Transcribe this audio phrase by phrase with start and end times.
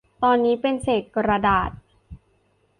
[0.23, 1.69] ตอนนี้เป็นเศษกระดาษ